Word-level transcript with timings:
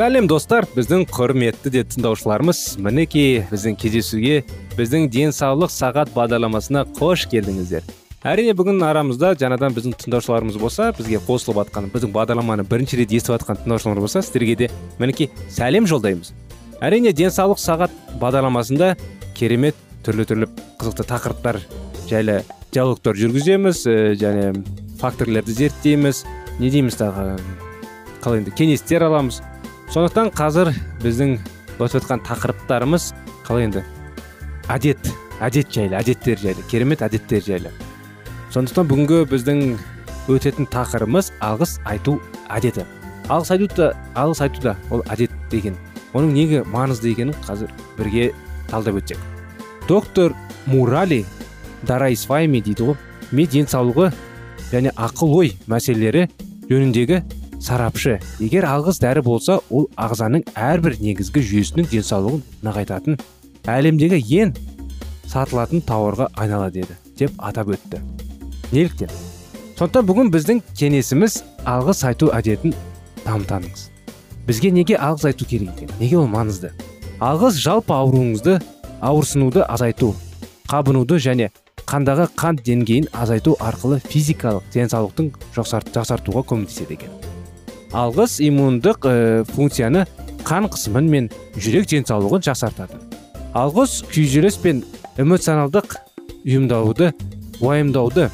Сәлем 0.00 0.24
достар. 0.30 0.64
Біздің 0.72 1.02
құрметті 1.12 1.68
де 1.74 1.80
тыңдаушыларымыз 1.84 2.78
мінекей 2.80 3.42
біздің 3.50 3.74
кездесуге 3.76 4.38
біздің 4.78 5.10
денсаулық 5.12 5.68
сағат 5.74 6.14
бағдарламасына 6.14 6.86
қош 6.96 7.26
келдіңіздер. 7.28 7.84
Әрине 8.24 8.54
бүгін 8.56 8.80
арамызда 8.86 9.34
жаңадан 9.42 9.76
біздің 9.76 9.98
тыңдаушыларымыз 10.00 10.56
болса 10.62 10.88
бізге 10.96 11.20
қосылып 11.26 11.60
жатқан 11.60 11.90
біздің 11.92 12.14
бағдарламаны 12.14 12.64
бірінші 12.70 13.02
рет 13.02 13.12
естіп 13.12 13.34
жатқан 13.34 13.60
тыңдаушылар 13.60 14.00
болса 14.00 14.22
сіздерге 14.24 14.56
де 14.56 14.70
мінекей 14.96 15.28
сәлем 15.52 15.84
жолдаймыз. 15.90 16.32
Әрине 16.80 17.12
денсаулық 17.12 17.60
сағат 17.60 17.92
бағдарламасында 18.22 18.94
керемет 19.36 19.76
түрлі 20.06 20.24
түрлі 20.32 20.48
қызықты 20.80 21.08
тақырыптар 21.12 21.60
жайлы 22.08 22.40
диалогтар 22.72 23.20
жүргіземіз 23.20 23.84
ә, 23.84 24.16
және 24.16 24.64
факторлерді 25.02 25.60
зерттейміз. 25.60 26.24
Не 26.56 26.72
дейміз 26.72 26.96
тағы? 26.96 27.36
Қалай 28.24 28.40
енді 28.40 28.56
кеңестер 28.56 29.04
аламыз. 29.04 29.42
Сондықтан 29.90 30.28
қазір 30.38 30.68
біздің 31.02 31.32
өтіп 31.80 31.96
жатқан 31.96 32.20
тақырыптарымыз 32.22 33.08
қалай 33.42 33.64
енді? 33.66 33.80
Әдет 34.70 35.08
әдет 35.42 35.72
жайлы 35.74 35.96
әдеттер 35.98 36.38
жайлы 36.38 36.62
керемет 36.70 37.02
әдеттер 37.02 37.42
жайлы. 37.42 37.72
Сондықтан 38.54 38.86
бүгінгі 38.86 39.24
біздің 39.32 39.64
өтетін 40.30 40.68
тақырыбымыз 40.70 41.32
алғыс 41.42 41.80
айту 41.90 42.20
әдеті. 42.54 42.84
Алғыс 43.26 43.50
айту 43.56 43.68
да 43.74 43.88
алғыс 44.14 44.44
айту 44.46 44.62
да 44.68 44.76
ол 44.94 45.02
әдет 45.10 45.34
деген. 45.50 45.74
Оның 46.14 46.36
неге 46.38 46.62
маңызды 46.70 47.10
екенін 47.10 47.34
қазір 47.48 47.74
бірге 47.98 48.30
талдап 48.70 49.02
өтсек. 49.02 49.18
Доктор 49.88 50.38
мурали 50.66 51.24
дарайсвайми 51.82 52.62
дейді 52.62 52.92
ғой. 52.92 52.98
Ми 53.32 53.46
денсаулығы 53.50 54.12
және 54.70 54.94
ақыл 54.94 55.34
ой 55.34 55.54
мәселелері 55.66 56.28
жөніндегі 56.70 57.24
сарапшы. 57.60 58.18
Егер 58.40 58.66
алғыс 58.68 59.00
дәрі 59.02 59.22
болса 59.26 59.60
ол 59.70 59.88
ағзаның 60.00 60.46
әрбір 60.56 60.96
негізгі 61.00 61.44
жүйесінің 61.50 61.90
денсаулығын 61.92 62.42
нығайтатын 62.64 63.20
әлемдегі 63.70 64.20
ең 64.40 64.54
сатылатын 65.30 65.84
тауарға 65.86 66.30
айналады 66.34 66.82
деді 66.82 66.98
деп 67.20 67.36
атап 67.38 67.70
өтті. 67.76 68.00
Неліктен? 68.72 69.12
Сондықтан 69.78 70.08
бүгін 70.08 70.32
біздің 70.34 70.64
кеңесіміз 70.76 71.40
алғыс 71.68 72.04
айту 72.08 72.32
әдетін 72.36 72.74
дамытаңыз 73.24 73.88
бізге 74.50 74.70
неге 74.74 74.96
алғыс 74.98 75.28
айту 75.30 75.46
керек 75.46 75.70
екен? 75.76 75.90
Неге 76.00 76.18
ол 76.18 76.26
маңызды? 76.26 76.72
Алғыс 77.20 77.60
жалпы 77.60 77.94
ауруыңызды 77.94 78.58
ауырсынуды 79.00 79.62
азайту 79.62 80.14
қабынуды 80.70 81.20
және 81.22 81.50
қандағы 81.86 82.28
қант 82.40 82.64
деңгейін 82.66 83.08
азайту 83.12 83.56
арқылы 83.60 84.00
физикалық 84.10 84.66
денсаулықтың 84.74 85.32
жақсартуға 85.54 86.44
көмектеседі 86.50 86.98
екен. 86.98 87.29
Алғыс 87.96 88.38
иммундық 88.44 89.06
ә, 89.08 89.14
функцияны 89.50 90.04
қан 90.46 90.68
қысымын 90.70 91.08
мен 91.10 91.28
жүрек 91.56 91.88
денсаулығын 91.90 92.44
жақсартады. 92.46 92.98
Алғыс 93.56 94.00
күйзеліс 94.12 94.58
пен 94.62 94.84
эмоционалдық 95.18 95.96
ұйымдауды 96.46 97.10
уайымдауды 97.60 98.28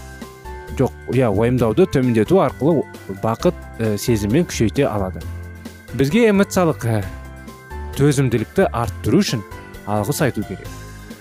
жоқ 0.77 0.93
иә 1.17 1.31
уайымдауды 1.33 1.87
төмендету 1.89 2.43
арқылы 2.45 2.85
бақыт 3.23 3.57
ә, 3.81 3.97
сезімін 3.97 4.45
күшейте 4.51 4.85
алады. 4.85 5.23
Бізге 5.97 6.29
эмоциялық 6.31 6.85
ә, 6.85 7.01
төзімділікті 7.97 8.69
арттыру 8.77 9.23
үшін 9.25 9.45
алғыс 9.89 10.21
айту 10.27 10.45
керек. 10.45 10.69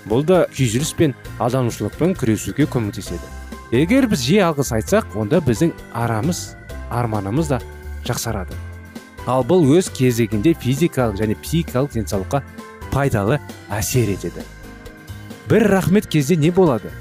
Бұл 0.06 0.26
да 0.28 0.44
күйзеліс 0.52 0.92
пен 0.98 1.16
алданушылықпен 1.40 2.18
күресуге 2.20 2.68
көмектеседі. 2.68 3.24
Егер 3.72 4.10
біз 4.12 4.28
жиі 4.28 4.44
алғыс 4.50 4.74
айтсақ 4.76 5.16
онда 5.18 5.40
біздің 5.42 5.72
арамыз 5.96 6.52
арманымыз 6.94 7.50
да 7.50 7.62
жақсарады. 8.08 8.56
Ал 9.26 9.46
бұл 9.48 9.66
өз 9.78 9.90
кезегінде 9.90 10.54
физикалық 10.62 11.18
және 11.18 11.36
психикалық 11.42 11.96
денсаулыққа 11.96 12.44
пайдалы 12.94 13.40
әсер 13.74 14.12
етеді. 14.14 14.46
Бір 15.50 15.68
рахмет 15.70 16.08
кезде 16.08 16.36
не 16.36 16.52
болады? 16.52 16.92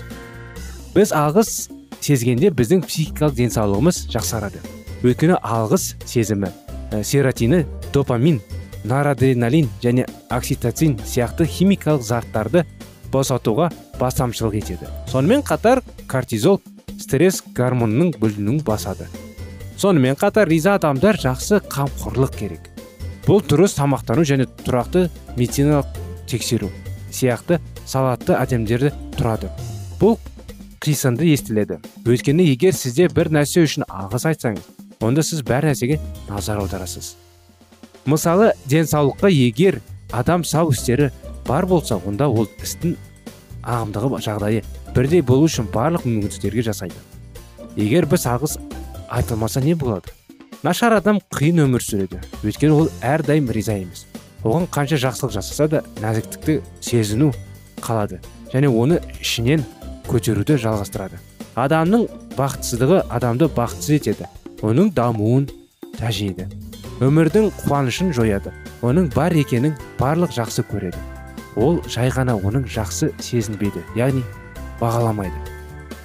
Біз 0.94 1.12
алғыс 1.12 1.68
сезгенде 2.00 2.50
біздің 2.50 2.84
психикалық 2.88 3.36
денсаулығымыз 3.38 4.04
жақсарады. 4.12 4.60
Өйткені 5.04 5.36
алғыс 5.40 5.94
сезімі 6.08 6.48
ә, 6.92 7.02
серотині 7.04 7.64
допамин 7.92 8.40
норадреналин 8.84 9.68
және 9.82 10.06
окситоцин 10.32 10.98
сияқты 11.04 11.48
химикалық 11.48 12.04
заттарды 12.04 12.64
босатуға 13.12 13.70
бастамшылық 14.00 14.56
етеді. 14.60 14.88
Сонымен 15.08 15.44
қатар 15.44 15.82
кортизол 16.08 16.60
стресс 17.00 17.42
гормонының 17.56 18.14
бөлінуін 18.20 18.64
басады. 18.64 19.08
Сонымен 19.76 20.16
қатар 20.20 20.48
риза 20.48 20.74
адамдар 20.78 21.18
жақсы 21.20 21.60
қамқорлық 21.70 22.36
керек. 22.38 22.70
Бұл 23.24 23.40
дұрыс 23.40 23.76
тамақтану 23.78 24.24
және 24.28 24.46
тұрақты 24.64 25.08
медициналық 25.36 25.98
тексеру 26.28 26.70
сияқты 27.10 27.60
салатты 27.86 28.36
әдемдерді 28.36 28.92
тұрады. 29.16 29.50
Бұл 30.00 30.18
қисынды 30.84 31.30
естіледі. 31.32 31.80
Өйткені 32.04 32.44
егер 32.52 32.76
сізде 32.76 33.08
бір 33.08 33.30
нәрсе 33.32 33.64
үшін 33.64 33.86
алғыс 33.88 34.26
айтсаңыз 34.28 34.68
онда 35.04 35.24
сіз 35.24 35.42
бәр 35.46 35.70
нәрсеге 35.70 35.98
назар 36.28 36.60
аударасыз. 36.60 37.14
Мысалы 38.04 38.52
денсаулыққа 38.68 39.30
егер 39.32 39.80
адам 40.12 40.44
сау 40.44 40.72
істері 40.72 41.10
бар 41.46 41.66
болса 41.66 41.96
онда 42.06 42.28
ол 42.28 42.48
істің 42.62 42.96
ағымдағы 43.64 44.20
жағдайы 44.24 44.64
бірдей 44.94 45.22
болу 45.22 45.48
үшін 45.48 45.68
барлық 45.72 46.04
мүмкіндіктерге 46.04 46.66
жасайды. 46.68 46.96
Егер 47.76 48.06
біз 48.06 48.26
алғыс 48.28 48.58
айтылмаса 49.14 49.60
не 49.60 49.74
болады? 49.74 50.10
Нашар 50.62 50.96
адам 50.98 51.20
қиын 51.30 51.62
өмір 51.68 51.82
сүреді 51.84 52.18
өйткені 52.42 52.74
ол 52.74 52.88
әрдайым 53.04 53.50
риза 53.52 53.76
емес. 53.78 54.06
Оған 54.42 54.66
қанша 54.72 54.98
жақсылық 54.98 55.34
жасаса 55.36 55.68
да 55.70 55.82
нәзіктікті 56.02 56.58
сезіну 56.82 57.30
қалады 57.84 58.18
және 58.52 58.70
оны 58.72 58.98
ішінен 59.20 59.62
көтеруді 60.08 60.58
жалғастырады. 60.58 61.20
Адамның 61.54 62.08
бақытсыздығы 62.34 63.04
адамды 63.14 63.48
бақытсыз 63.54 63.94
етеді 64.00 64.28
оның 64.64 64.90
дамуын 64.96 65.48
тәжейді. 66.00 66.48
Өмірдің 67.04 67.50
қуанышын 67.62 68.12
жояды 68.16 68.52
оның 68.82 69.12
бар 69.14 69.36
екенін 69.36 69.76
барлық 70.00 70.34
жақсы 70.34 70.66
көреді. 70.70 70.98
Ол 71.56 71.78
жай 71.86 72.10
ғана 72.10 72.34
оның 72.34 72.66
жақсы 72.66 73.12
сезінбейді 73.22 73.84
яғни 73.94 74.24
бағаламайды. 74.80 75.38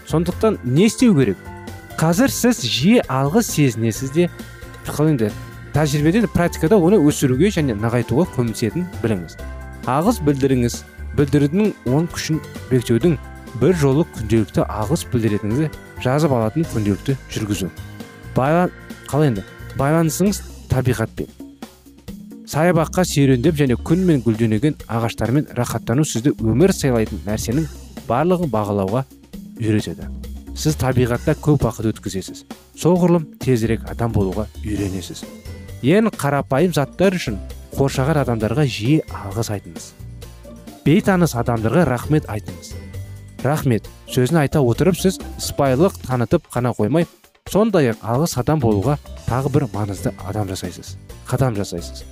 Сондықтан 0.05 0.59
не 0.63 0.85
істеу 0.85 1.15
керек? 1.17 1.38
Қазір 2.00 2.31
сіз 2.31 2.62
жиі 2.63 3.01
алғыс 3.12 3.50
сезінесіз 3.57 4.13
де 4.16 4.30
енді 5.04 5.28
тәжірибеде 5.74 6.30
практикада 6.31 6.78
оны 6.80 6.96
өсіруге 6.96 7.50
және 7.51 7.75
нығайтуға 7.75 8.24
көмектесетінін 8.38 8.86
біліңіз. 9.04 9.36
Ағыс 9.84 10.22
білдіріңіз. 10.24 10.78
Білдірудің 11.18 11.74
он 11.92 12.07
күшін 12.07 12.40
бекітудің 12.69 13.18
бір 13.60 13.75
жолы 13.81 14.06
күнделікті 14.16 14.63
ағыс 14.63 15.04
білдіретініңізді 15.12 15.69
жазып 16.06 16.38
алатын 16.38 16.68
күнделікті 16.72 17.18
жүргізу. 17.36 17.68
Байлан 18.38 18.72
қалай 19.12 19.34
енді? 19.34 19.44
Байланысыңыз 19.75 20.40
табиғатпен. 20.72 21.28
Саябаққа 22.48 23.04
серуендеп 23.04 23.60
және 23.60 23.75
күн 23.75 24.07
мен 24.07 24.24
гүлденген 24.24 24.80
ағаштармен 24.88 25.51
рахаттану 25.60 26.07
сізді 26.07 26.38
өмір 26.40 26.72
сыйлайтын 26.72 27.25
нәрсенің 27.28 27.68
барлығын 28.07 28.56
бағалауға 28.56 29.06
үйретеді. 29.60 30.07
Сіз 30.59 30.75
табиғатта 30.79 31.35
көп 31.39 31.63
уақыт 31.67 31.89
өткізесіз. 31.94 32.44
Соғұрлым 32.79 33.29
тезірек 33.39 33.85
адам 33.89 34.11
болуға 34.15 34.50
үйренесіз. 34.63 35.23
Ең 35.83 36.11
қарапайым 36.11 36.75
заттар 36.75 37.15
үшін 37.15 37.39
қоршаған 37.77 38.19
адамдарға 38.25 38.65
жиі 38.67 39.00
алғыс 39.07 39.53
айтыңыз. 39.56 39.91
Бейтаныс 40.83 41.38
адамдарға 41.39 41.85
рахмет 41.88 42.27
айтыңыз. 42.27 42.73
Рахмет. 43.45 43.88
Сөзін 44.11 44.41
айта 44.44 44.59
отырып 44.59 45.00
сіз 45.00 45.21
сыпайылық 45.39 46.01
танытып 46.07 46.50
қана 46.51 46.73
қоймай 46.75 47.07
сондай 47.50 47.94
ақ 47.94 48.03
алғыс 48.03 48.35
адам 48.41 48.59
болуға 48.59 48.97
тағы 49.29 49.53
бір 49.53 49.67
маңызды 49.73 50.12
адам 50.27 50.50
жасайсыз 50.51 50.97
қадам 51.29 51.55
жасайсыз. 51.57 52.03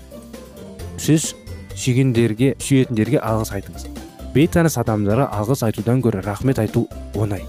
Сіз 1.02 1.34
сүйгендерге 1.78 2.54
сүйетіндерге 2.62 3.22
алғыс 3.22 3.54
айтыңыз. 3.58 3.88
Бейтаныс 4.34 4.78
адамдарға 4.82 5.30
алғыс 5.34 5.66
айтудан 5.68 6.02
гөрі 6.06 6.22
рахмет 6.26 6.62
айту 6.62 6.86
оңай. 7.18 7.46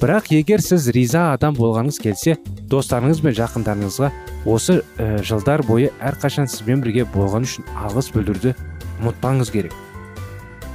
Бірақ 0.00 0.28
егер 0.34 0.60
сіз 0.60 0.90
риза 0.92 1.30
адам 1.32 1.54
болғаныңыз 1.56 1.98
келсе 2.02 2.36
достарыңыз 2.68 3.22
бен 3.24 3.34
жақындарыңызға 3.38 4.10
осы 4.44 4.82
ә, 4.98 5.22
жылдар 5.24 5.62
бойы 5.64 5.88
әрқашан 6.04 6.50
сізбен 6.50 6.82
бірге 6.84 7.06
болған 7.14 7.46
үшін 7.48 7.64
алғыс 7.80 8.10
білдіруді 8.12 8.52
ұмытпаңыз 9.00 9.52
керек. 9.54 9.74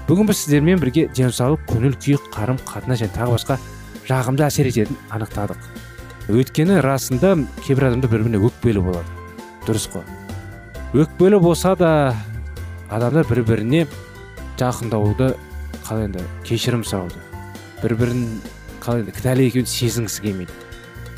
Бүгін 0.08 0.32
біз 0.32 0.42
сіздермен 0.42 0.82
бірге 0.82 1.06
денсаулық 1.16 1.68
көңіл 1.70 1.98
күй 2.02 2.18
қарым 2.34 2.58
қатынас 2.66 3.04
және 3.04 3.14
тағы 3.16 3.36
басқа 3.38 3.60
жағымды 4.10 4.46
әсер 4.48 4.70
ететінін 4.72 4.98
анықтадық. 5.14 5.70
Өйткені 6.32 6.80
расында 6.82 7.36
кейбір 7.62 7.92
адамдар 7.92 8.12
бір 8.12 8.26
біріне 8.26 8.42
өкпелі 8.48 8.84
болады. 8.86 9.06
Дұрыс 9.68 9.86
қой. 9.94 10.06
Өкпелі 10.98 11.40
болса 11.44 11.76
да 11.78 12.16
адамдар 12.90 13.30
бір 13.30 13.44
біріне 13.46 13.86
жақындауды 14.62 15.36
қалай 15.86 16.10
енді 16.10 16.26
кешірім 16.46 16.84
сұрауды 16.86 17.22
бір 17.82 17.96
бірін 17.98 18.26
қалай 18.82 19.06
кінәлі 19.14 19.48
екенін 19.48 19.70
сезінгісі 19.70 20.22
келмейді. 20.26 20.54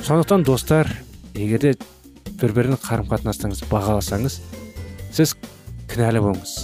Сондықтан 0.03 0.43
достар 0.43 0.89
егер 1.33 1.59
де 1.63 1.73
бір 2.41 2.53
бірін 2.53 2.77
қарым 2.83 3.07
қатынастарыңызды 3.07 3.69
бағаласаңыз 3.71 4.39
сіз 5.15 5.35
кінәлі 5.91 6.23
болыңыз. 6.25 6.55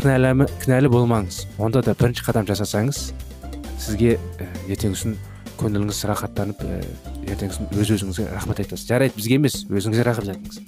Кінәлі, 0.00 0.46
кінәлі 0.64 0.90
болмаңыз. 0.92 1.42
Онда 1.60 1.82
да 1.84 1.94
бірінші 1.94 2.24
қадам 2.24 2.48
жасасаңыз 2.48 3.10
сізге 3.80 4.16
ертеңгісін 4.70 5.18
көңіліңіз 5.60 6.04
рахаттанып 6.08 6.64
ертеңгісін 7.28 7.68
өз 7.76 7.92
өзіңізге 7.98 8.30
рахмет 8.32 8.62
айтасыз. 8.64 8.86
Жарайды 8.88 9.18
бізге 9.18 9.36
емес 9.36 9.64
өзіңізге 9.68 10.06
рахмет 10.08 10.32
айтыңыз. 10.32 10.60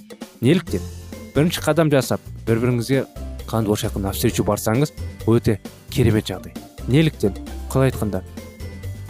Неліктен 0.45 0.85
бірінші 1.33 1.65
қадам 1.65 1.89
жасап 1.93 2.21
бір 2.45 2.61
біріңізге 2.61 3.07
қанды 3.49 3.73
ошаққа 3.73 4.03
навстречу 4.05 4.45
барсаңыз 4.45 4.93
өте 5.27 5.59
керемет 5.89 6.29
жағдай. 6.29 6.53
Неліктен 6.89 7.37
қалай 7.73 7.93
айтқанда 7.93 8.21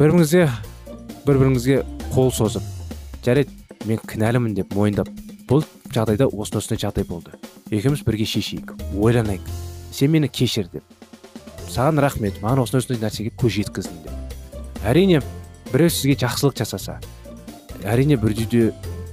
бір 0.02 0.10
біріңізге 0.10 0.46
бір 1.22 1.36
біріңізге 1.38 1.74
қол 2.10 2.32
созып 2.34 2.64
жарайды 3.22 3.52
мен 3.86 4.00
кінәлімін 4.02 4.56
деп 4.56 4.72
мойындап 4.74 5.06
бұл 5.46 5.62
жағдайда 5.94 6.26
осындай 6.26 6.58
осындай 6.58 6.80
жағдай 6.82 7.06
болды. 7.06 7.36
Екеуміз 7.70 8.02
бірге 8.02 8.26
шешейік 8.26 8.72
ойланайық. 8.98 9.46
Сен 9.94 10.10
мені 10.10 10.26
кешір 10.26 10.66
деп. 10.72 10.82
Саған 11.70 12.00
рахмет 12.02 12.40
маған 12.42 12.64
осындай 12.64 12.82
осындай 12.82 12.98
нәрсеге 13.04 13.30
көз 13.38 13.54
жеткіздің 13.60 14.00
деп. 14.02 14.64
Әрине 14.82 15.22
біреу 15.70 15.94
сізге 15.94 16.18
жақсылық 16.24 16.58
жасаса 16.58 16.98
әрине 17.86 18.18
бір 18.18 18.34
үйде 18.34 18.64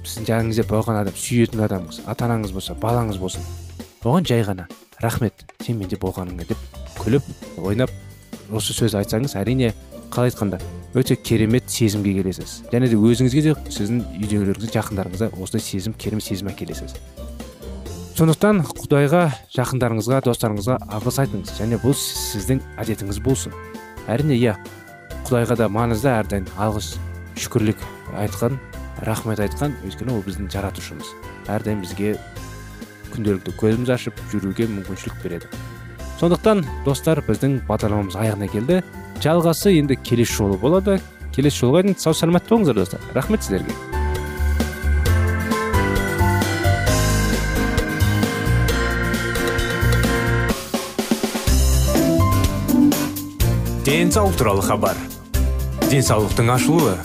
сіздің 0.02 0.26
жаныңызда 0.26 0.66
болған 0.72 0.98
адам 1.04 1.14
сүйетін 1.14 1.62
адамыңыз 1.68 2.02
ата 2.10 2.26
анаңыз 2.26 2.50
болса 2.56 2.74
балаңыз 2.74 3.22
болсын. 3.22 3.46
Оған 4.02 4.26
жай 4.26 4.42
ғана 4.42 4.66
рахмет 4.98 5.46
сен 5.62 5.78
менде 5.78 6.00
болғаныңа 6.02 6.50
деп 6.50 6.82
күліп 6.98 7.30
ойнап 7.62 7.94
осы 8.50 8.74
сөз 8.74 8.98
айтсаңыз 8.98 9.38
әрине 9.38 9.70
қалай 10.10 10.32
айтқанда 10.32 10.58
өте 10.94 11.16
керемет 11.16 11.70
сезімге 11.70 12.14
келесіз. 12.18 12.64
Және 12.72 12.88
де 12.90 12.96
өзіңізге 12.98 13.42
де 13.44 13.54
сіздің 13.70 14.00
үйдегілеріңізге 14.18 14.72
жақындарыңызға 14.74 15.28
осындай 15.38 15.62
сезім 15.62 15.94
керемет 15.94 16.26
сезім 16.26 16.50
әкелесіз. 16.50 16.96
Сондықтан 18.18 18.64
құдайға 18.66 19.22
жақындарыңызға 19.54 20.18
достарыңызға 20.26 20.80
алғыс 20.96 21.20
айтыңыз. 21.22 21.54
Және 21.60 21.78
бұл 21.80 21.94
сіздің 21.96 22.60
әдетіңіз 22.82 23.22
болсын. 23.24 23.54
Әрине 24.10 24.36
иә 24.36 24.56
құдайға 25.28 25.56
да 25.62 25.70
маңызды 25.70 26.10
әрдайым 26.10 26.50
алғыс 26.58 26.96
шүкірлік 27.38 27.80
айтқан 28.18 28.58
рахмет 29.06 29.40
айтқан 29.40 29.78
өйткені 29.86 30.18
ол 30.18 30.24
біздің 30.26 30.50
жаратушымыз. 30.52 31.14
Әрдайым 31.48 31.84
бізге 31.86 32.16
күнделікті 33.14 33.54
көзіміз 33.62 33.94
ашып 33.94 34.18
жүруге 34.34 34.66
мүмкіншілік 34.74 35.22
береді. 35.22 35.48
Сондықтан 36.20 36.66
достар 36.84 37.22
біздің 37.24 37.62
бағдарламамыз 37.68 38.18
аяғына 38.20 38.50
келді. 38.52 38.82
Жалғасы 39.24 39.72
енді 39.78 39.96
келесі 40.04 40.36
жолы 40.42 40.58
болады. 40.60 40.98
Келесі 41.32 41.64
жолға 41.64 41.86
дейін 41.86 41.96
сау 41.96 42.12
саламатта 42.12 42.52
болыңыздар 42.52 42.76
достар. 42.76 43.00
Рахмет 43.14 43.42
сіздерге. 43.42 43.72
Денсаулық 53.88 54.36
туралы 54.36 54.62
хабар. 54.62 54.98
Денсаулықтың 55.88 56.52
ашылуы 56.52 56.98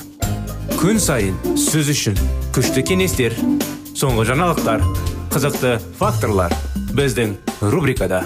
күн 0.75 0.99
сайын 1.01 1.37
сөз 1.57 1.89
үшін 1.95 2.19
күшті 2.53 2.83
кеңестер 2.85 3.33
соңғы 3.97 4.27
жаңалықтар 4.29 4.85
қызықты 5.33 5.77
факторлар 5.97 6.53
біздің 6.93 7.39
рубрикада. 7.73 8.25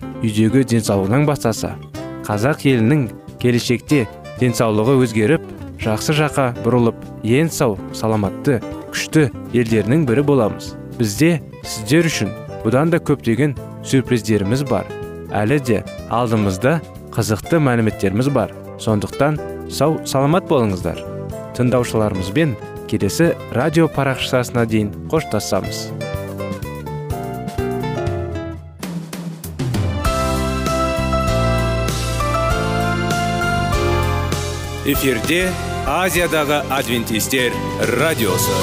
үйдегі 0.21 0.65
денсаулығынан 0.75 1.25
бастаса 1.29 1.75
қазақ 2.27 2.65
елінің 2.69 3.07
келешекте 3.41 4.05
денсаулығы 4.41 4.99
өзгеріп 5.05 5.47
жақсы 5.81 6.13
жаққа 6.17 6.45
бұрылып 6.61 6.99
ең 7.25 7.49
сау 7.53 7.77
саламатты 7.97 8.59
күшті 8.91 9.29
елдерінің 9.57 10.05
бірі 10.09 10.23
боламыз. 10.27 10.73
Бізде 10.99 11.39
сіздер 11.63 12.09
үшін 12.09 12.33
бұдан 12.65 12.91
да 12.93 12.99
көптеген 13.01 13.55
сюрприздеріміз 13.87 14.65
бар. 14.69 14.85
Әлі 15.33 15.57
де 15.65 15.79
алдымызда 16.13 16.79
қызықты 17.15 17.61
мәліметтеріміз 17.63 18.29
бар. 18.35 18.53
Сондықтан 18.81 19.39
сау 19.71 19.97
саламат 20.05 20.49
болыңыздар. 20.51 21.01
Тыңдаушыларымызбен 21.57 22.55
келесі 22.91 23.33
радио 23.55 23.89
парақшасына 23.91 24.67
дейін 24.69 24.93
қоштасамыз. 25.11 26.00
Эфирде 34.81 35.43
азиядағы 35.85 36.63
адвентистер 36.73 37.53
радиосы. 37.99 38.55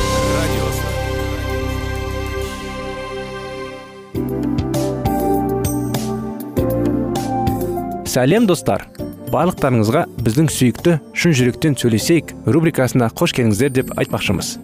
Сәлем 8.09 8.49
достар. 8.51 8.89
Барлықтарыңызға 9.31 10.09
біздің 10.19 10.51
сүйікті 10.51 10.97
шын 11.15 11.39
жүректен 11.39 11.79
сөйлесейік 11.79 12.35
рубрикасына 12.51 13.13
қош 13.15 13.37
келдіңіздер 13.39 13.71
деп 13.79 13.95
айтпақшымыз. 13.95 14.57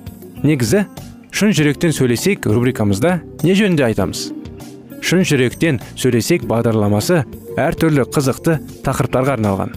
Негізі 0.42 0.88
шын 1.30 1.54
жүректен 1.54 1.94
сөйлесейік 1.94 2.50
рубрикамызда 2.50 3.20
не 3.46 3.54
жөнінде 3.54 3.86
айтамыз? 3.92 4.26
Шын 5.06 5.22
жүректен 5.22 5.78
сөйлесейік 5.94 6.50
бағдарламасы 6.50 7.22
әртүрлі 7.54 8.10
қызықты 8.10 8.58
тақырыптарға 8.82 9.38
арналған. 9.38 9.76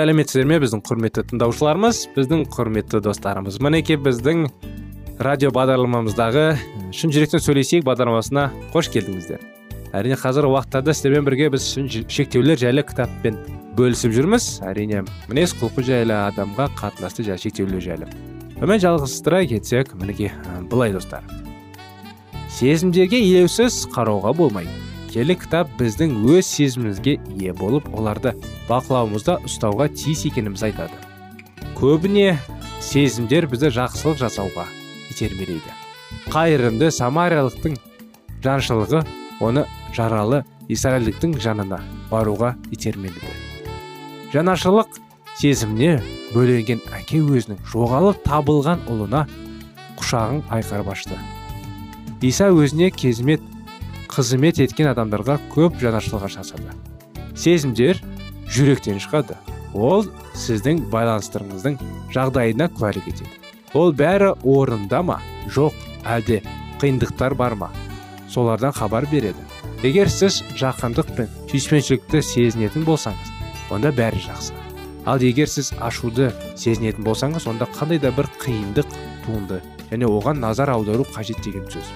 Сәлеметсіздер 0.00 0.46
ме 0.48 0.56
біздің 0.62 0.80
құрметті 0.86 1.22
тыңдаушыларымыз? 1.28 1.98
Біздің 2.14 2.46
құрметті 2.54 3.02
достарымыз. 3.04 3.58
Мінекей 3.60 3.98
біздің 4.00 4.46
радио 5.20 5.50
бағдарламамыздағы 5.52 6.44
шын 6.96 7.12
жүректен 7.12 7.42
сөйлесейік 7.44 7.84
бағдарламасына 7.84 8.46
қош 8.72 8.88
келдіңіздер. 8.94 9.44
Әрине 9.92 10.16
қазір 10.16 10.48
уақыттарда 10.48 10.94
сіздермен 10.96 11.28
бірге 11.28 11.50
біз 11.52 11.66
шын 11.68 11.90
шектеулер 12.08 12.56
жайлы 12.56 12.86
кітаппен 12.88 13.36
бөлісіп 13.76 14.16
жүрміз. 14.16 14.48
Әрине 14.70 15.04
мінез 15.28 15.52
құлқы 15.60 15.84
жайлы 15.84 16.16
адамға 16.30 16.70
қатынасты 16.80 17.26
жайлы 17.28 17.44
шектеулер 17.44 17.84
жайлы. 17.84 18.08
Онымен 18.56 18.80
жалғастыра 18.80 19.42
кетсек 19.52 19.92
мінекей 20.00 20.32
былай 20.72 20.96
достар. 20.96 21.26
Сезімдерге 22.48 23.20
елеусіз 23.20 23.82
қарауға 23.92 24.32
болмайды. 24.38 24.72
Келі 25.10 25.36
кітап 25.40 25.70
біздің 25.80 26.14
өз 26.30 26.46
сезімімізге 26.46 27.16
ие 27.36 27.52
болып 27.56 27.88
оларды 27.94 28.34
бақылауымызда 28.68 29.40
ұстауға 29.48 29.90
тиіс 29.94 30.24
екенімізді 30.30 30.70
айтады. 30.70 30.96
Көбіне 31.78 32.38
сезімдер 32.80 33.48
бізді 33.50 33.72
жақсылық 33.74 34.22
жасауға 34.22 34.68
итермелейді. 35.10 35.76
Қайырымды 36.30 36.90
самариялықтың 36.94 37.78
жаншылығы 38.44 39.04
оны 39.42 39.66
жаралы 39.96 40.44
израильдіктің 40.70 41.38
жанына 41.42 41.82
баруға 42.10 42.54
итермеледі 42.70 43.50
жанашырлық 44.30 45.00
сезіміне 45.40 45.96
бөленген 46.34 46.82
әке 46.94 47.18
өзінің 47.18 47.58
жоғалып 47.72 48.20
табылған 48.22 48.84
ұлына 48.90 49.24
құшағын 49.98 50.44
айқарып 50.54 50.90
ашты. 50.92 51.18
Иса 52.22 52.50
өзіне 52.54 52.90
кезмет 52.94 53.42
қызмет 54.10 54.58
еткен 54.62 54.90
адамдарға 54.90 55.38
көп 55.54 55.78
жанашырлық 55.80 56.32
жасады 56.34 56.74
сезімдер 57.40 58.00
жүректен 58.50 58.98
шығады. 59.00 59.36
Ол 59.74 60.04
сіздің 60.34 60.82
байланыстарыңыздың 60.90 61.78
жағдайына 62.14 62.66
куәлік 62.74 63.06
етеді. 63.12 63.30
Ол 63.74 63.94
бәрі 63.94 64.32
орында 64.42 65.02
ма? 65.06 65.20
Жоқ. 65.54 65.74
Әлде 66.04 66.40
қиындықтар 66.82 67.36
бар 67.38 67.54
ма? 67.54 67.70
Солардан 68.28 68.72
хабар 68.74 69.06
береді. 69.10 69.46
Егер 69.82 70.10
сіз 70.10 70.42
жақындық 70.58 71.14
пен 71.16 71.30
сүйіспеншілікті 71.52 72.22
сезінетін 72.26 72.84
болсаңыз 72.88 73.30
онда 73.70 73.94
бәрі 73.94 74.20
жақсы. 74.26 74.56
Ал 75.06 75.22
егер 75.22 75.48
сіз 75.48 75.72
ашуды 75.80 76.32
сезінетін 76.58 77.06
болсаңыз 77.06 77.46
онда 77.48 77.68
қандай 77.78 78.02
да 78.02 78.10
бір 78.12 78.28
қиындық 78.42 78.90
туынды 79.24 79.62
және 79.90 80.10
оған 80.10 80.42
назар 80.42 80.74
аудару 80.74 81.06
қажет 81.14 81.40
деген 81.44 81.64
сөз. 81.70 81.86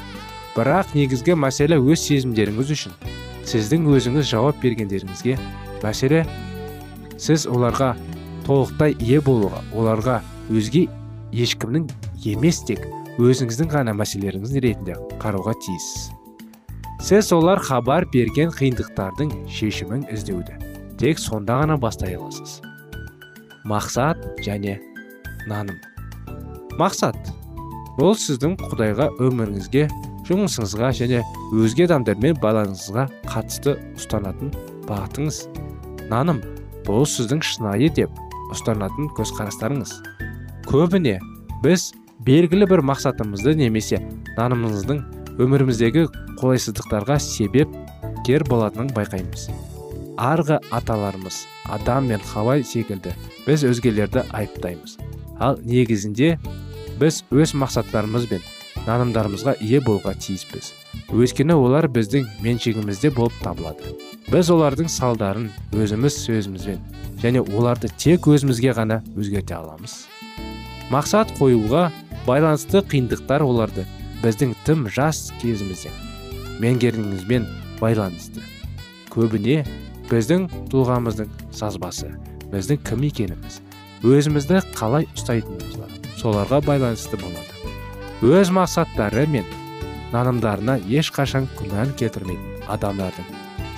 Бірақ 0.54 0.94
негізгі 0.94 1.34
мәселе 1.38 1.78
өз 1.82 2.06
сезімдеріңіз 2.08 2.72
үшін. 2.74 2.96
Сіздің 3.44 3.88
өзіңіз 3.92 4.28
жауап 4.30 4.60
бергендеріңізге 4.62 5.36
мәселе 5.82 6.24
сіз 7.20 7.46
оларға 7.50 7.92
толықтай 8.46 8.96
ие 9.00 9.20
болуға 9.24 9.62
оларға 9.74 10.20
өзге 10.52 10.86
ешкімнің 11.34 11.88
емес 12.34 12.62
тек 12.68 12.84
өзіңіздің 13.18 13.70
ғана 13.72 13.94
мәселелеріңіз 13.98 14.54
ретінде 14.64 14.96
қарауға 15.22 15.54
тиіс. 15.64 15.88
Сіз 17.04 17.32
олар 17.36 17.60
хабар 17.60 18.06
берген 18.12 18.54
қиындықтардың 18.54 19.34
шешімін 19.50 20.06
іздеуді 20.14 20.56
тек 21.00 21.18
сонда 21.18 21.58
ғана 21.60 21.76
бастай 21.80 22.16
аласыз. 22.16 22.60
Мақсат 23.68 24.20
және 24.44 24.78
наным. 25.50 25.76
Мақсат. 26.80 27.16
Бұл 27.98 28.16
сіздің 28.18 28.56
құдайға 28.58 29.10
өміріңізге 29.22 29.86
жұмысыңызға 30.28 30.90
және 31.00 31.20
өзге 31.52 31.84
адамдармен 31.88 32.38
байланысыңызға 32.42 33.04
қатысты 33.28 33.76
ұстанатын 33.98 34.52
бағытыңыз. 34.88 35.40
Наным 36.10 36.40
бұл 36.86 37.04
сіздің 37.08 37.42
шынайы 37.44 37.90
деп 37.92 38.12
ұстанатын 38.52 39.10
көзқарастарыңыз. 39.18 39.92
Көбіне 40.68 41.18
біз 41.64 41.90
белгілі 42.24 42.68
бір 42.70 42.84
мақсатымызды 42.88 43.54
немесе 43.58 44.00
нанымымыздың 44.38 45.02
өміріміздегі 45.44 46.06
қолайсыздықтарға 46.40 47.18
себепкер 47.20 48.46
болатынын 48.48 48.92
байқаймыз. 48.96 49.48
Арғы 50.20 50.60
аталарымыз 50.72 51.44
адам 51.74 52.08
мен 52.12 52.22
хавай 52.32 52.64
секілді 52.64 53.12
біз 53.46 53.64
өзгелерді 53.68 54.24
айыптаймыз. 54.30 54.98
Ал 55.42 55.58
негізінде 55.64 56.36
біз 57.00 57.24
өз 57.34 57.56
мақсаттарымыз 57.58 58.28
бен 58.30 58.44
нанымдарымызға 58.86 59.56
ие 59.64 59.80
болуға 59.84 60.14
тиіспіз. 60.20 60.72
Өйткені 61.14 61.56
олар 61.56 61.88
біздің 61.92 62.26
меншігімізде 62.44 63.10
болып 63.14 63.36
табылады. 63.44 63.94
Біз 64.28 64.50
олардың 64.52 64.90
салдарын 64.92 65.50
өзіміз 65.72 66.16
сөзімізбен 66.24 66.80
және 67.22 67.42
оларды 67.44 67.90
тек 68.00 68.28
өзімізге 68.28 68.74
ғана 68.76 69.00
өзгерте 69.16 69.56
аламыз. 69.56 70.04
Мақсат 70.92 71.32
қоюға 71.38 71.90
байланысты 72.26 72.84
қиындықтар 72.84 73.44
оларды 73.44 73.86
біздің 74.24 74.54
тым 74.66 74.88
жас 74.88 75.30
кезімізден 75.40 75.94
меңгергенімізбен 76.60 77.48
байланысты. 77.80 78.44
Көбіне 79.12 79.62
біздің 80.10 80.48
тұлғамыздың 80.72 81.32
сазбасы 81.54 82.12
біздің 82.52 82.84
кім 82.88 83.08
екеніміз 83.08 83.60
өзімізді 84.04 84.60
қалай 84.76 85.08
ұстайтынымызға 85.16 85.88
соларға 86.20 86.60
байланысты 86.66 87.20
болады. 87.20 87.53
Өз 88.24 88.48
мақсаттары 88.56 89.26
мен 89.28 89.44
нанымдарына 90.14 90.78
ешқашан 90.88 91.44
күмән 91.58 91.90
келтірмейтін 92.00 92.62
адамдардың 92.72 93.26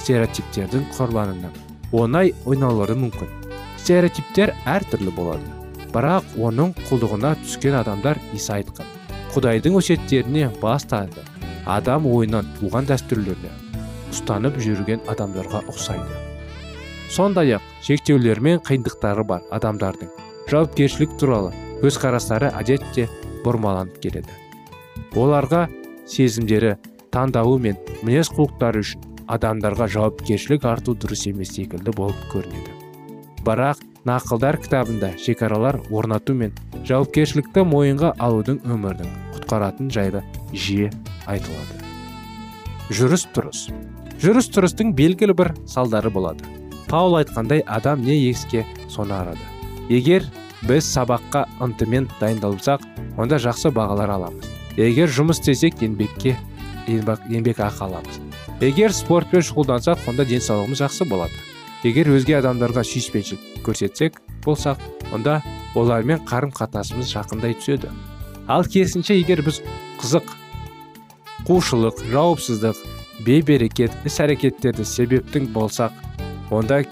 стереотиптердің 0.05 0.85
құрбанына 0.95 1.51
оңай 1.91 2.31
ойналуы 2.47 2.95
мүмкін. 3.01 3.33
Стереотиптер 3.81 4.53
әртүрлі 4.71 5.17
болады 5.17 5.91
бірақ 5.91 6.39
оның 6.39 6.77
құлдығына 6.87 7.33
түскен 7.43 7.75
адамдар 7.81 8.23
иса 8.39 8.61
айтқан. 8.61 8.87
Құдайдың 9.35 9.81
өсиеттеріне 9.81 10.53
бас 10.63 10.87
тарды 10.87 11.27
адам 11.67 12.07
ойынан 12.07 12.47
туған 12.61 12.87
дәстүрлеріне 12.87 13.51
ұстанып 14.15 14.63
жүрген 14.63 15.03
адамдарға 15.11 15.67
ұқсайды. 15.75 16.23
Сондай 17.11 17.57
ақ 17.59 17.67
шектеулер 17.83 18.39
мен 18.39 18.63
қиындықтары 18.63 19.27
бар 19.27 19.43
адамдардың 19.59 20.15
жауапкершілік 20.53 21.19
туралы 21.19 21.51
көзқарастары 21.83 22.55
әдетте 22.55 23.11
бұрмаланып 23.47 24.01
келеді. 24.03 24.35
Оларға 25.17 25.67
сезімдері 26.11 26.77
таңдауы 27.15 27.61
мен 27.63 27.79
мінез 28.03 28.31
құлықтары 28.35 28.83
үшін 28.85 29.07
адамдарға 29.33 29.89
жауапкершілік 29.95 30.67
арту 30.69 30.95
дұрыс 30.99 31.27
емес 31.31 31.55
секілді 31.57 31.95
болып 31.97 32.19
көрінеді. 32.33 32.75
Бірақ 33.47 33.81
нақылдар 34.07 34.59
кітабында 34.63 35.13
шекаралар 35.23 35.81
орнату 35.91 36.35
мен 36.35 36.55
жауапкершілікті 36.87 37.65
мойынға 37.67 38.13
алудың 38.23 38.61
өмірдің 38.67 39.11
құтқаратын 39.35 39.91
жайлы 39.95 40.23
жиі 40.53 40.91
айтылады. 41.27 41.83
Жүріс 42.91 43.27
тұрыс. 43.35 43.67
Жүріс 44.23 44.51
тұрыстың 44.55 44.95
белгілі 44.99 45.35
бір 45.39 45.53
салдары 45.67 46.11
болады. 46.11 46.47
Паул 46.87 47.19
айтқандай 47.19 47.65
адам 47.67 48.03
не 48.07 48.15
еске 48.29 48.65
соны 48.89 49.17
арады. 49.19 49.43
Егер 49.91 50.27
біз 50.67 50.87
сабаққа 50.91 51.45
ынтымен 51.63 52.09
дайындалсақ 52.21 52.83
онда 53.21 53.39
жақсы 53.39 53.71
бағалар 53.75 54.11
аламыз. 54.17 54.47
Егер 54.77 55.11
жұмыс 55.13 55.39
істесек 55.41 55.83
еңбекке 55.85 56.35
еңбек 56.89 57.61
ақы 57.63 57.87
аламыз. 57.87 58.19
Егер 58.61 58.95
спортпен 58.95 59.45
шұғылдансақ 59.47 60.09
онда 60.11 60.27
денсаулығымыз 60.27 60.83
жақсы 60.83 61.07
болады. 61.09 61.39
Егер 61.87 62.11
өзге 62.11 62.39
адамдарға 62.41 62.83
сүйіспеншілік 62.89 63.63
көрсетсек 63.67 64.19
болсақ 64.45 64.83
онда 65.15 65.39
олармен 65.79 66.25
қарым 66.27 66.51
қатынасымыз 66.57 67.13
жақындай 67.15 67.55
түседі. 67.61 67.93
Ал 68.49 68.65
керісінше 68.65 69.19
егер 69.21 69.45
біз 69.47 69.61
қызық 70.01 70.33
қушылық 71.47 72.03
жауапсыздық 72.11 72.81
бейберекет 73.27 73.95
іс 74.09 74.19
әрекеттерді 74.25 74.87
себептің 74.89 75.53
болсақ 75.55 75.95
онда 76.51 76.83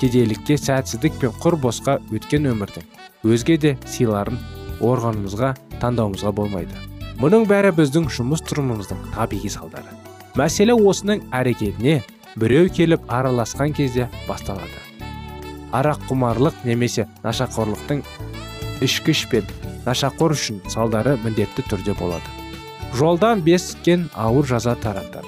кедейлікке 0.00 0.58
сәтсіздік 0.58 1.20
пен 1.22 1.38
құр 1.44 1.60
босқа 1.62 2.00
өткен 2.10 2.50
өмірдің 2.50 3.01
өзге 3.22 3.56
де 3.62 3.76
сыйларын 3.86 4.38
орғанымызға 4.82 5.52
таңдауымызға 5.82 6.32
болмайды. 6.34 6.74
Мұның 7.22 7.46
бәрі 7.50 7.70
біздің 7.76 8.08
жұмыс 8.10 8.42
тұрымымыздың 8.48 9.02
табиғи 9.14 9.50
салдары. 9.54 9.94
Мәселе 10.38 10.74
осының 10.74 11.22
әрекетіне 11.34 12.00
біреу 12.40 12.70
келіп 12.72 13.04
араласқан 13.12 13.74
кезде 13.76 14.08
басталады. 14.26 14.80
Арақ 15.72 16.02
құмарлық 16.08 16.64
немесе 16.66 17.06
нашақорлықтың 17.22 18.02
ішкіш 18.82 19.26
пен 19.30 19.46
нашақор 19.86 20.34
үшін 20.34 20.58
салдары 20.72 21.14
міндетті 21.22 21.64
түрде 21.70 21.94
болады. 22.00 22.26
Жолдан 22.98 23.40
бескен 23.40 24.08
ауыр 24.14 24.48
жаза 24.50 24.74
таратар. 24.82 25.24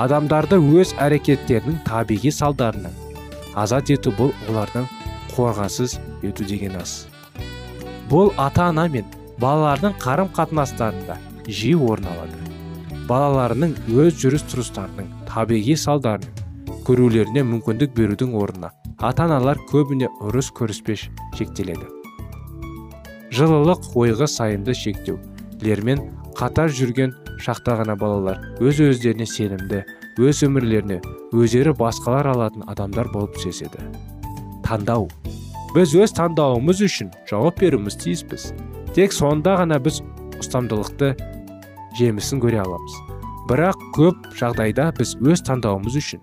Адамдарды 0.00 0.56
өз 0.58 0.96
әрекеттерінің 0.98 1.84
табиғи 1.86 2.32
салдарынан 2.34 2.96
азат 3.54 3.92
ету 3.94 4.10
бұл 4.18 4.32
олардың 4.48 4.88
қорғансыз 5.36 5.98
ету 6.22 6.46
деген 6.48 6.76
аз 6.80 7.04
бұл 8.10 8.32
ата 8.38 8.68
ана 8.70 8.86
мен 8.88 9.06
балалардың 9.40 9.96
қарым 10.02 10.30
қатынастарында 10.36 11.16
жиі 11.48 11.76
орын 11.80 12.06
алады. 12.12 12.38
Балаларының 13.08 13.74
өз 14.00 14.16
жүріс 14.20 14.44
тұрыстарының 14.52 15.10
табиғи 15.28 15.76
салдарын 15.80 16.44
көрулеріне 16.86 17.42
мүмкіндік 17.48 17.92
берудің 17.96 18.32
орнына 18.40 18.70
ата 18.98 19.26
аналар 19.26 19.60
көбіне 19.72 20.08
ұрыс 20.24 20.50
көріспеш 20.56 21.08
шектеледі. 21.36 21.88
Жылылық 23.34 23.90
ойғы 23.98 24.28
сайынды 24.30 24.76
шектеулермен 24.78 26.06
қатар 26.38 26.72
жүрген 26.72 27.12
шақта 27.44 27.76
ғана 27.80 27.98
балалар 27.98 28.40
өз 28.62 28.80
өздеріне 28.84 29.26
сенімді 29.26 29.82
өз 30.22 30.44
өмірлеріне 30.46 31.00
өздері 31.34 31.74
басқалар 31.76 32.30
алатын 32.32 32.68
адамдар 32.70 33.10
болып 33.12 33.40
сезеді. 33.42 33.82
Таңдау. 34.64 35.08
Біз 35.74 35.94
өз 35.98 36.14
таңдауымыз 36.16 36.82
үшін 36.86 37.10
жауап 37.30 37.60
беруіміз 37.60 37.96
тиіспіз. 38.02 38.52
Тек 38.94 39.14
сонда 39.14 39.56
ғана 39.60 39.80
біз 39.82 40.02
ұстамдылықты 40.40 41.14
жемісін 41.98 42.42
көре 42.42 42.62
аламыз. 42.62 43.00
Бірақ 43.50 43.80
көп 43.96 44.30
жағдайда 44.38 44.92
біз 44.98 45.16
өз 45.20 45.42
таңдауымыз 45.46 45.98
үшін 46.00 46.22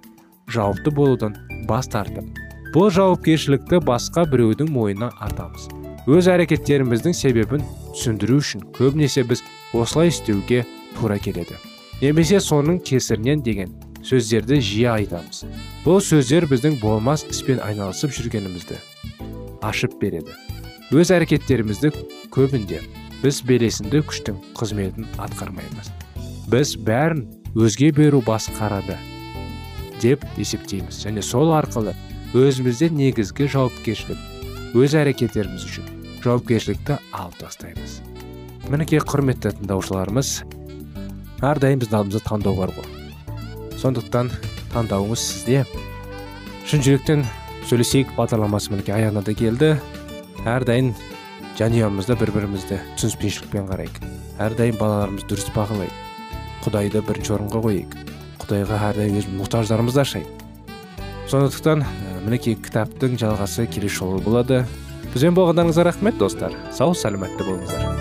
жауапты 0.51 0.91
болудан 0.95 1.36
бас 1.67 1.88
тартып 1.91 2.25
бұл 2.71 2.88
жауапкершілікті 2.95 3.81
басқа 3.83 4.24
біреудің 4.31 4.69
мойнына 4.71 5.12
артамыз. 5.19 5.67
Өз 6.07 6.29
әрекеттеріміздің 6.31 7.15
себебін 7.15 7.65
түсіндіру 7.91 8.39
үшін 8.39 8.63
көбінесе 8.77 9.25
біз 9.27 9.43
осылай 9.75 10.10
істеуге 10.12 10.63
тура 10.95 11.19
келеді. 11.19 11.60
Немесе 12.01 12.39
соның 12.39 12.79
кесірінен 12.88 13.43
деген 13.43 13.75
сөздерді 14.05 14.60
жиі 14.63 14.88
айтамыз. 14.96 15.43
Бұл 15.86 16.01
сөздер 16.03 16.48
біздің 16.50 16.79
болмас 16.81 17.25
іспен 17.29 17.62
айналысып 17.63 18.13
жүргенімізді 18.15 18.79
ашып 19.65 19.98
береді. 20.01 20.34
Өз 20.91 21.13
әрекеттерімізді 21.15 21.93
көбінде 22.34 22.81
біз 23.22 23.41
белесінді 23.48 24.01
күштің 24.10 24.39
қызметін 24.58 25.08
атқармаймыз. 25.22 25.91
Біз 26.51 26.75
бәрін 26.81 27.27
өзге 27.55 27.91
беру 27.96 28.22
басқарады 28.25 28.98
деп 30.01 30.25
есептейміз. 30.41 31.03
Және 31.05 31.22
сол 31.24 31.53
арқылы 31.55 31.93
өзімізде 32.34 32.89
негізгі 32.96 33.48
жауапкершілік 33.53 34.77
өз 34.81 34.96
әрекеттеріміз 34.98 35.67
үшін 35.67 35.91
жауапкершілікті 36.24 36.98
алып 37.12 37.38
тастаймыз. 37.41 38.00
Мінекей 38.72 39.01
құрметті 39.03 39.53
тыңдаушыларымыз 39.59 40.33
әрдайым 41.44 41.81
біздің 41.83 42.01
алдымызда 42.01 42.25
таңдау 42.29 42.57
бар 42.59 42.74
ғой. 42.77 43.00
Сондықтан 43.81 44.31
таңдауыңыз 44.75 45.25
сізде. 45.25 45.65
Шын 46.70 46.85
жүректен 46.85 47.25
сөйлесейік 47.70 48.13
бағдарламасы 48.17 48.72
мінекей 48.74 48.96
аяғына 49.00 49.25
да 49.25 49.35
келді. 49.37 49.74
Әрдайым 50.46 50.94
жанұямызда 51.59 52.17
бір 52.22 52.33
бірімізді 52.37 52.79
түсініспеушілікпен 52.96 53.67
қарайық. 53.74 54.00
Әрдайым 54.41 54.79
балаларымызды 54.79 55.33
дұрыс 55.33 55.51
бағалайық. 55.57 56.07
Құдайды 56.61 57.01
бірінші 57.05 57.37
орынға 57.37 57.65
қояйық 57.65 58.00
құдайға 58.51 58.79
әрдайым 58.89 59.20
өз 59.22 59.29
мұқтаждарымызды 59.37 60.01
ашайық. 60.03 60.44
Сондықтан 61.31 61.85
мінекей 62.25 62.57
кітаптың 62.59 63.15
жалғасы 63.22 63.67
келесі 63.72 64.01
жолы 64.01 64.22
болады. 64.25 64.65
Бізбен 65.13 65.37
болғандарыңызға 65.37 65.87
рахмет 65.87 66.20
достар. 66.20 66.55
Сау 66.75 66.96
сәлеметті 66.98 67.48
болыңыздар. 67.48 68.00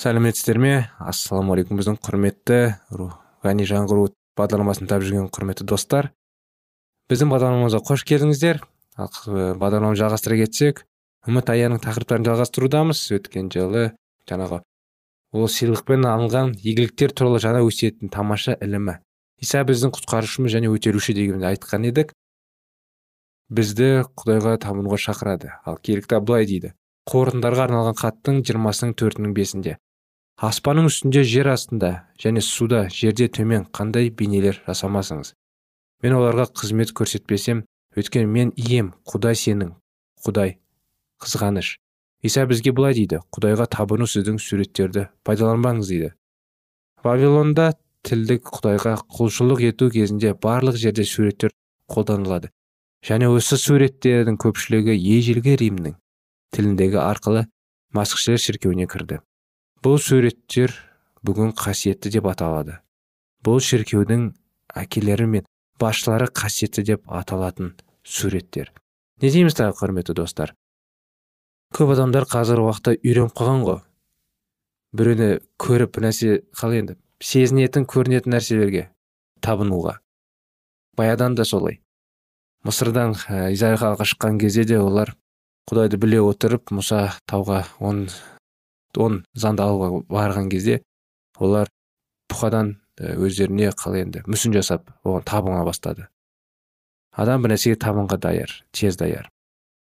Сәлеметсіздер 0.00 0.56
ме? 0.56 0.74
Ассалаумағалейкум 0.96 1.76
біздің 1.76 1.98
құрметті 2.00 2.58
рухани 2.96 3.66
жаңғыру 3.68 4.06
бағдарламасын 4.40 4.86
тыңдап 4.86 5.02
жүрген 5.04 5.26
құрметті 5.34 5.66
достар. 5.68 6.08
Біздің 7.12 7.28
бағдарламамызға 7.34 7.80
қош 7.84 8.04
келдіңіздер. 8.08 8.62
Бағдарламамызды 8.96 10.00
жалғастыра 10.00 10.38
кетсек 10.40 10.84
үміт 11.28 11.52
аяның 11.52 11.82
тақырыптарын 11.84 12.24
жалғастырудамыз. 12.30 13.02
Өткен 13.18 13.50
жылы 13.52 13.90
жаңағы 14.30 14.62
ол 15.36 15.52
сыйлықпен 15.52 16.08
алынған 16.08 16.54
игіліктер 16.56 17.12
туралы 17.12 17.42
жаңа 17.44 17.60
өсиеттің 17.66 18.08
тамаша 18.14 18.56
ілімі. 18.56 18.96
Иса 19.44 19.66
біздің 19.68 19.92
құтқарушымыз 19.98 20.56
және 20.56 20.72
өтелуші 20.72 21.16
деген 21.18 21.44
айтқан 21.44 21.84
едік. 21.90 22.16
Бізді 23.52 24.06
құдайға 24.16 24.56
табынуға 24.64 24.96
шақырады. 24.96 25.52
Ал 25.66 25.76
киелі 25.76 26.06
былай 26.24 26.48
дейді. 26.48 26.72
Қорытындарға 27.10 27.68
арналған 27.68 27.96
хаттың 27.98 28.42
жиырмасының 28.46 28.94
төртінің 28.94 29.32
бесінде. 29.34 29.78
Аспанның 30.40 30.86
үстінде 30.88 31.20
жер 31.28 31.50
астында 31.52 31.90
және 32.20 32.40
суда 32.40 32.86
жерде 32.88 33.28
төмен 33.28 33.66
қандай 33.76 34.08
бейнелер 34.08 34.62
жасамасыңыз? 34.64 35.34
Мен 36.00 36.16
оларға 36.16 36.46
қызмет 36.56 36.94
көрсетпесем 36.96 37.66
өйткені 37.96 38.30
мен 38.30 38.54
ием 38.56 38.94
құдай 39.04 39.36
сенің 39.36 39.74
құдай 40.24 40.56
қызғаныш. 41.20 41.76
Иса 42.24 42.46
бізге 42.48 42.72
былай 42.72 42.96
дейді 42.96 43.20
құдайға 43.36 43.68
табыну 43.76 44.08
сіздің 44.08 44.40
суреттерді 44.40 45.06
пайдаланбаңыз 45.28 45.92
дейді. 45.92 46.10
Вавилонда 47.04 47.74
тілдік 48.04 48.48
құдайға 48.48 48.96
құлшылық 49.12 49.64
ету 49.68 49.90
кезінде 49.92 50.32
барлық 50.32 50.80
жерде 50.80 51.04
суреттер 51.04 51.52
қолданылады. 51.92 52.48
Және 53.04 53.28
осы 53.28 53.60
суреттердің 53.60 54.40
көпшілігі 54.40 54.96
ежелгі 54.96 55.56
римнің 55.60 55.96
тіліндегі 56.56 57.00
арқылы 57.00 57.46
масқішілер 57.96 58.40
шіркеуіне 58.40 58.88
кірді. 58.88 59.20
Бұл 59.80 59.96
суреттер 59.96 60.74
бүгін 61.24 61.54
қасиетті 61.56 62.12
деп 62.12 62.26
аталады. 62.28 62.78
Бұл 63.44 63.60
шіркеудің 63.64 64.26
әкелері 64.76 65.26
мен 65.26 65.46
басшылары 65.80 66.28
қасиетті 66.28 66.84
деп 66.84 67.06
аталатын 67.08 67.72
суреттер. 68.04 68.72
Не 69.22 69.30
дейміз 69.32 69.56
тағы 69.56 69.76
құрметті 69.80 70.16
достар? 70.16 70.52
Көп 71.72 71.94
адамдар 71.94 72.26
қазір 72.28 72.60
уақытта 72.64 72.96
үйреніп 72.98 73.32
қалған 73.36 73.64
ғой. 73.64 73.80
Біреуді 74.92 75.28
көріп 75.60 76.00
нәрсе 76.04 76.40
қалай 76.56 76.82
енді. 76.82 76.96
Сезінетін 77.20 77.86
көрінетін 77.88 78.34
нәрселерге 78.34 78.88
табынуға. 79.44 80.00
Баядан 80.96 81.36
да 81.36 81.44
солай. 81.44 81.80
Мысырдан 82.64 83.14
израильға 83.52 83.94
шыққан 84.04 84.40
кезде 84.40 84.66
де 84.68 84.80
олар 84.80 85.14
құдайды 85.70 85.96
біле 86.00 86.20
отырып 86.20 86.72
мұса 86.74 87.14
тауға 87.30 87.62
он 87.78 88.08
он 88.98 89.24
заңды 89.34 89.62
алуға 89.62 90.02
барған 90.10 90.50
кезде 90.50 90.80
олар 91.38 91.70
бұқадан 92.30 92.76
өздеріне 93.00 93.70
қалай 93.76 94.04
енді 94.04 94.24
мүсін 94.26 94.54
жасап 94.56 94.90
оған 95.04 95.24
табына 95.26 95.64
бастады. 95.64 96.08
Адам 97.12 97.42
бір 97.42 97.54
нәрсеге 97.54 97.78
табынға 97.80 98.18
даяр 98.20 98.52
тез 98.72 98.96
даяр. 99.00 99.30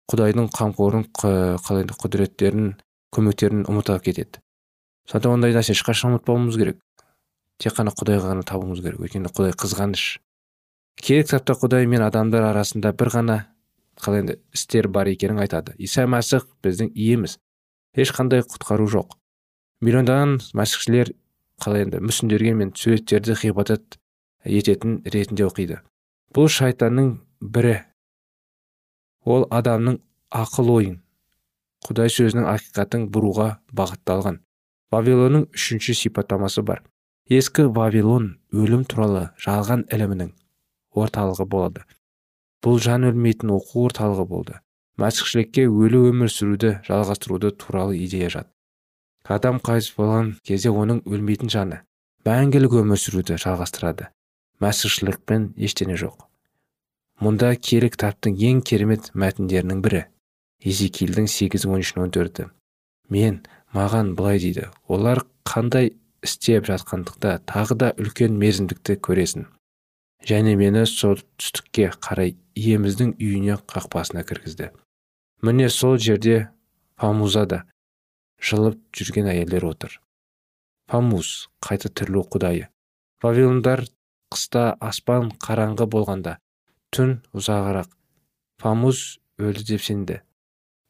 Құдайдың 0.10 0.50
қамқорын 0.56 1.06
қалай 1.14 1.84
енді 1.84 1.98
құдіреттерін 2.00 2.72
көмектерін 3.14 3.66
ұмыта 3.70 4.00
кетеді. 4.02 4.42
Сондықтан 5.10 5.36
ондай 5.38 5.54
нәрсе 5.54 5.76
ешқашан 5.76 6.16
ұмытпауымыз 6.16 6.58
керек. 6.58 6.80
Тек 7.60 7.76
қана 7.78 7.94
құдайға 7.94 8.32
ғана 8.32 8.46
табуымыз 8.48 8.82
керек. 8.82 9.02
Өйткені 9.04 9.32
құдай 9.34 9.54
қызғаныш. 9.58 10.06
Керек 11.02 11.30
кітапта 11.30 11.56
құдай 11.60 11.88
мен 11.90 12.06
адамдар 12.06 12.46
арасында 12.52 12.94
бір 12.98 13.14
ғана 13.14 13.38
қалай 14.00 14.24
енді 14.24 14.40
істер 14.56 14.88
бар 14.88 15.10
екенін 15.12 15.42
айтады. 15.44 15.76
Иса 15.78 16.06
мәсіх 16.08 16.48
біздің 16.64 16.94
иеміз. 16.96 17.38
Ешқандай 17.98 18.44
құтқару 18.46 18.88
жоқ. 18.92 19.16
Миллиондаған 19.82 20.38
мәсіхшілер 20.58 21.14
қалай 21.64 21.86
енді 21.88 22.02
мүсіндерге 22.04 22.54
мен 22.56 22.74
суреттерді 22.76 23.36
ғибадат 23.40 24.00
ететін 24.46 25.00
ретінде 25.06 25.48
оқиды. 25.48 25.80
Бұл 26.36 26.50
шайтанның 26.52 27.16
бірі. 27.42 27.80
Ол 29.26 29.48
адамның 29.52 30.00
ақыл 30.36 30.70
ойын 30.76 31.00
құдай 31.88 32.12
сөзінің 32.12 32.48
ақиқатын 32.54 33.08
бұруға 33.14 33.50
бағытталған. 33.76 34.40
Вавилонның 34.92 35.48
үшінші 35.56 35.96
сипаттамасы 35.96 36.64
бар. 36.66 36.84
Ескі 37.30 37.68
вавилон 37.76 38.32
өлім 38.52 38.86
туралы 38.90 39.30
жалған 39.42 39.86
ілімінің 39.94 40.32
орталығы 40.98 41.46
болады. 41.46 41.86
Бұл 42.66 42.80
жан 42.84 43.06
өлмейтін 43.08 43.54
оқу 43.56 43.86
орталығы 43.86 44.26
болды. 44.28 44.58
Мәсіхшілікке 45.00 45.68
өлі 45.68 46.10
өмір 46.12 46.32
сүруді 46.34 46.80
жалғастыруды 46.88 47.54
туралы 47.56 48.00
идея 48.04 48.30
жат. 48.34 48.50
Адам 49.24 49.60
қайтыс 49.64 49.94
болған 49.96 50.34
кезде 50.44 50.72
оның 50.74 51.04
өлмейтін 51.08 51.52
жаны 51.54 51.84
мәңгілік 52.28 52.76
өмір 52.82 53.00
сүруді 53.00 53.38
жалғастырады. 53.40 54.10
Мәсіхшілікпен 54.60 55.54
ештеңе 55.56 55.96
жоқ. 56.00 56.26
Мұнда 57.24 57.54
киелі 57.56 57.90
кітаптың 57.94 58.36
ең 58.50 58.60
керемет 58.68 59.12
мәтіндерінің 59.16 59.80
бірі 59.86 60.04
езекилдің 60.64 61.30
сегіз 61.32 61.66
он 61.66 61.80
үш 61.80 61.94
төрті. 61.96 62.50
Мен 63.10 63.42
маған 63.74 64.16
былай 64.16 64.40
дейді 64.40 64.68
олар 64.88 65.24
қандай 65.48 65.94
істеп 66.24 66.68
жатқандықта 66.68 67.40
тағы 67.48 67.76
да 67.80 67.94
үлкен 67.98 68.36
мерзімдікті 68.40 69.00
көресің. 69.00 69.48
Және 70.28 70.56
мені 70.60 70.84
солтүстікке 70.84 71.94
қарай 72.04 72.36
иеміздің 72.56 73.16
үйіне 73.20 73.56
қақпасына 73.64 74.26
кіргізді. 74.28 74.72
Міне 75.42 75.70
сол 75.72 75.98
жерде 75.98 76.50
памузада 77.00 77.62
жылып 78.44 78.80
жүрген 78.96 79.30
әйелдер 79.32 79.66
отыр. 79.70 79.94
Памуз 80.90 81.48
қайта 81.64 81.88
тірілу 81.88 82.26
құдайы. 82.34 82.68
Вавилондар 83.24 83.86
қыста 84.34 84.74
аспан 84.80 85.30
қараңғы 85.40 85.88
болғанда 85.92 86.38
түн 86.96 87.20
ұзағырақ. 87.32 87.88
Памуз 88.60 89.20
өлді 89.40 89.66
деп 89.72 89.86
сенді. 89.86 90.20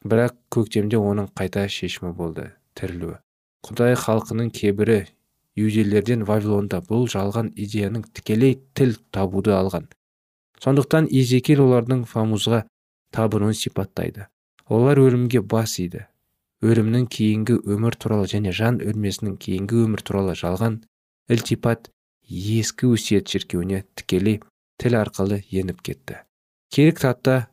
Бірақ 0.02 0.38
көктемде 0.56 0.98
оның 0.98 1.30
қайта 1.38 1.68
шешімі 1.70 2.16
болды 2.18 2.50
тірілуі. 2.80 3.20
Құдай 3.68 3.98
халқының 4.00 4.50
кебірі 4.56 5.04
юделерден 5.60 6.24
вавилонда 6.26 6.80
бұл 6.90 7.06
жалған 7.12 7.52
идеяның 7.54 8.08
тікелей 8.16 8.58
тіл 8.74 8.96
табуды 9.12 9.54
алған. 9.54 9.90
Сондықтан 10.64 11.10
изекел 11.12 11.66
олардың 11.68 12.06
фамузға 12.08 12.64
табынуын 13.12 13.54
сипаттайды. 13.54 14.28
Олар 14.70 15.02
өлімге 15.02 15.42
бас 15.42 15.78
иді. 15.82 16.06
Өлімнің 16.62 17.08
кейінгі 17.10 17.58
өмір 17.72 17.96
туралы 17.96 18.28
және 18.30 18.52
жан 18.56 18.80
өлмесінің 18.84 19.38
кейінгі 19.42 19.86
өмір 19.86 20.04
туралы 20.06 20.36
жалған 20.38 20.82
ілтипат 21.32 21.90
ескі 22.30 22.92
өсиет 22.94 23.32
шіркеуіне 23.32 23.86
тікелей 23.98 24.42
тіл 24.80 24.98
арқылы 25.00 25.40
еніп 25.50 25.82
кетті. 25.82 26.20
Керек 26.70 27.00
кітапта 27.00 27.48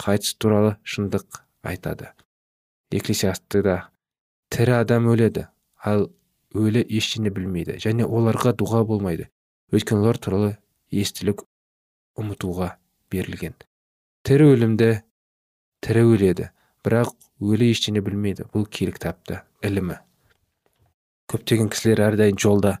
қайтыс 0.00 0.38
туралы 0.38 0.76
шындық 0.86 1.42
айтады. 1.66 2.12
Екклесиастыда 2.94 3.90
тірі 4.54 4.78
адам 4.78 5.10
өледі 5.12 5.48
ал 5.84 6.06
өлі 6.56 6.80
ештеңе 6.86 7.34
білмейді 7.34 7.76
және 7.82 8.06
оларға 8.06 8.54
дұға 8.56 8.84
болмайды. 8.88 9.28
Өйткені 9.74 10.00
олар 10.06 10.16
туралы 10.16 10.54
естілік 10.94 11.44
ұмытуға 12.16 12.76
берілген. 13.12 13.58
Тірі 14.24 14.54
өлімді 14.54 14.90
тірі 15.84 16.04
өледі 16.12 16.50
бірақ 16.86 17.14
өлі 17.40 17.70
ештеңе 17.72 18.02
білмейді. 18.04 18.48
Бұл 18.52 18.66
киелі 18.66 18.94
кітапта 18.96 19.42
ілімі. 19.64 19.98
Көптеген 21.28 21.68
кісілер 21.72 22.06
әрдайым 22.08 22.38
жолда 22.40 22.78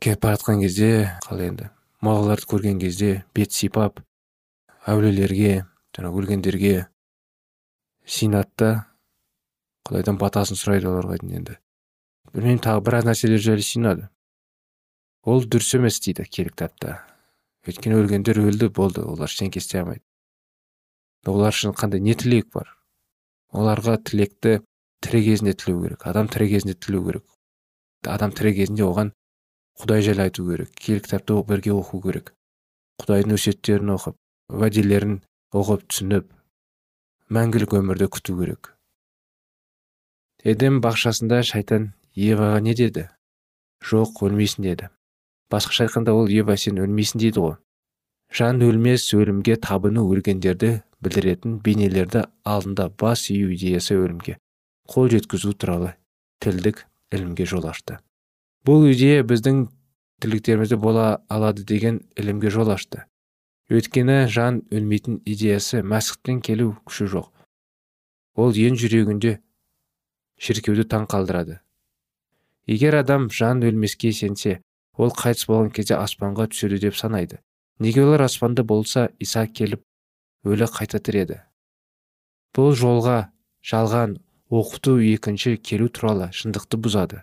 кетіп 0.00 0.22
бара 0.24 0.38
жатқан 0.38 0.62
кезде 0.64 0.90
қалай 1.26 1.50
енді 1.52 1.68
малғаларды 2.00 2.48
көрген 2.48 2.78
кезде 2.80 3.24
бет 3.36 3.52
сипап 3.52 4.00
әулиелерге 4.88 5.66
жаңағы 5.96 6.22
өлгендерге 6.22 6.72
синады 8.08 8.48
да 8.62 8.70
құдайдан 9.88 10.16
батасын 10.20 10.56
сұрайды 10.56 10.88
оларға 10.88 11.18
енді. 11.20 11.58
Білмеймін 12.32 12.62
тағы 12.64 12.84
біраз 12.86 13.08
нәрселер 13.08 13.42
жайлы 13.44 13.66
синады 13.66 14.08
ол 15.22 15.44
дұрыс 15.44 15.74
емес 15.76 16.00
дейді 16.00 16.24
киелі 16.24 16.54
кітапта. 16.54 17.00
Өйткені 17.68 17.98
өлгендер 18.00 18.40
өлді 18.40 18.70
болды 18.72 19.04
олар 19.04 19.28
ештеңке 19.28 19.60
істей 19.60 19.82
алмайды. 19.82 20.04
Олар 21.26 21.52
үшін 21.52 21.74
қандай 21.76 22.00
не 22.00 22.14
тілек 22.14 22.48
бар? 22.54 22.76
оларға 23.52 23.96
тілекті 24.06 24.60
тірі 25.02 25.24
кезінде 25.24 25.54
тілеу 25.54 25.82
керек 25.82 26.06
адам 26.06 26.28
тірі 26.28 26.48
кезінде 26.48 26.74
тілеу 26.74 27.04
керек. 27.06 27.24
Адам 28.06 28.32
тірі 28.32 28.54
кезінде 28.54 28.84
оған 28.86 29.12
құдай 29.80 30.04
жайлы 30.06 30.28
айту 30.28 30.46
керек 30.46 30.70
киелі 30.76 31.02
кітапты 31.04 31.36
бірге 31.48 31.72
оқу 31.74 32.00
керек. 32.02 32.34
құдайдың 33.00 33.34
өсиеттерін 33.36 33.94
оқып 33.96 34.16
уәделерін 34.48 35.20
оқып 35.56 35.86
түсініп 35.88 36.28
мәңгілік 37.30 37.74
өмірді 37.80 38.10
күту 38.12 38.36
керек. 38.38 38.74
Эдем 40.44 40.80
бақшасында 40.84 41.42
шайтан 41.42 41.92
еваға 42.14 42.60
не 42.60 42.74
деді? 42.74 43.08
Жоқ 43.84 44.22
өлмейсің 44.26 44.66
деді. 44.68 44.90
Басқаша 45.50 45.86
айтқанда 45.86 46.12
ол 46.14 46.28
ева 46.28 46.56
сен 46.56 46.78
өлмейсің 46.78 47.20
дейді 47.24 47.40
ғой. 47.40 47.56
Жан 48.30 48.60
өлмес 48.62 49.08
өлімге 49.16 49.56
табыну 49.56 50.04
өлгендерді 50.12 50.82
білдіретін 51.04 51.58
бейнелерді 51.64 52.26
алдында 52.44 52.88
бас 53.00 53.28
ию 53.32 53.54
идеясы 53.54 53.96
өлімге 53.96 54.36
қол 54.90 55.10
жеткізу 55.12 55.52
туралы 55.54 55.94
тілдік 56.42 56.86
ілімге 57.14 57.46
жол 57.46 57.68
ашты. 57.70 57.98
Бұл 58.66 58.88
идея 58.90 59.22
біздің 59.24 59.68
тірліктерімізде 60.20 60.76
бола 60.76 61.22
алады 61.28 61.64
деген 61.64 62.02
ілімге 62.18 62.50
жол 62.50 62.72
ашты. 62.74 63.04
Өйткені 63.70 64.26
жан 64.28 64.64
өлмейтін 64.74 65.20
идеясы 65.24 65.84
мәсіхтен 65.86 66.40
келу 66.42 66.74
күші 66.84 67.06
жоқ. 67.12 67.28
Ол 68.34 68.50
ең 68.50 68.76
жүрегінде 68.80 69.38
шіркеуді 70.40 70.88
таң 70.90 71.06
қалдырады. 71.10 71.60
Егер 72.66 72.98
адам 72.98 73.28
жан 73.30 73.62
өлмеске 73.62 74.12
сенсе 74.12 74.58
ол 74.98 75.14
қайтыс 75.14 75.46
болған 75.46 75.70
кезде 75.76 75.96
аспанға 75.96 76.48
түседі 76.50 76.80
деп 76.82 76.98
санайды. 76.98 77.38
Неге 77.78 78.02
олар 78.04 78.26
аспанда 78.26 78.64
болса 78.64 79.08
иса 79.18 79.46
келіп 79.46 79.84
өлі 80.44 80.68
қайта 80.70 81.00
тіреді. 81.02 81.40
Бұл 82.56 82.72
жолға 82.76 83.30
жалған 83.62 84.18
оқыту 84.50 84.96
екінші 85.12 85.56
келу 85.62 85.88
туралы 85.88 86.30
шындықты 86.34 86.80
бұзады. 86.80 87.22